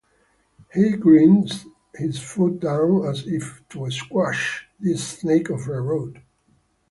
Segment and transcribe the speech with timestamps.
[0.73, 6.23] He grinds his foot down as if to squash this snake of a road.